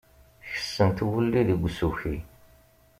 Kessent 0.53 0.97
wulli 1.07 1.41
deg 1.49 1.61
usuki. 1.67 2.15